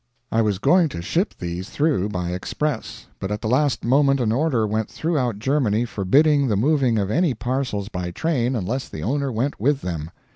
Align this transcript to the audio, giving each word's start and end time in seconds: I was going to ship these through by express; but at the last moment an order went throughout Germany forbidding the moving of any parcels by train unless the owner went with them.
I 0.31 0.41
was 0.41 0.57
going 0.57 0.89
to 0.89 1.01
ship 1.03 1.35
these 1.37 1.69
through 1.69 2.09
by 2.09 2.31
express; 2.31 3.05
but 3.19 3.29
at 3.29 3.39
the 3.39 3.47
last 3.47 3.85
moment 3.85 4.19
an 4.19 4.31
order 4.31 4.65
went 4.65 4.89
throughout 4.89 5.37
Germany 5.37 5.85
forbidding 5.85 6.47
the 6.47 6.57
moving 6.57 6.97
of 6.97 7.11
any 7.11 7.35
parcels 7.35 7.87
by 7.87 8.09
train 8.09 8.55
unless 8.55 8.89
the 8.89 9.03
owner 9.03 9.31
went 9.31 9.59
with 9.59 9.81
them. 9.81 10.09